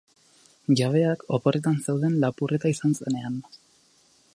Jabeak 0.79 1.21
oporretan 1.39 1.77
zeuden 1.85 2.19
lapurreta 2.25 2.73
izan 2.79 3.01
zenean. 3.03 3.41